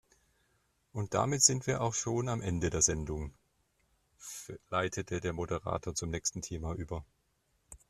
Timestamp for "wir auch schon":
1.67-2.27